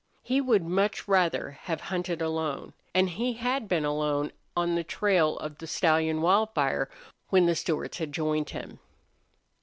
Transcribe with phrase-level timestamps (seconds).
[0.23, 5.37] He would much rather have hunted alone, and he had been alone on the trail
[5.37, 6.89] of the stallion Wildfire
[7.29, 8.79] when the Stewarts had joined him.